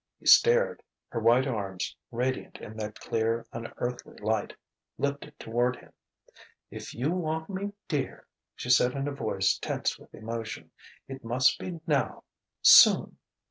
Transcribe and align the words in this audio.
He 0.19 0.25
stared. 0.25 0.81
Her 1.09 1.19
white 1.19 1.45
arms, 1.45 1.95
radiant 2.09 2.57
in 2.57 2.75
that 2.77 2.99
clear, 2.99 3.45
unearthly 3.53 4.15
light, 4.17 4.55
lifted 4.97 5.37
toward 5.37 5.75
him. 5.75 5.93
"If 6.71 6.95
you 6.95 7.11
want 7.11 7.49
me, 7.51 7.73
dear," 7.87 8.25
she 8.55 8.71
said 8.71 8.93
in 8.93 9.07
a 9.07 9.11
voice 9.11 9.59
tense 9.59 9.99
with 9.99 10.15
emotion 10.15 10.71
"it 11.07 11.23
must 11.23 11.59
be 11.59 11.81
now 11.85 12.23
soon! 12.63 13.19